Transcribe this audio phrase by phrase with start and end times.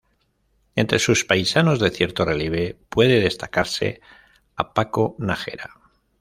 [0.73, 4.01] Entre sus paisanos de cierto relieve, puede destacarse
[4.55, 5.69] a Paco Nájera.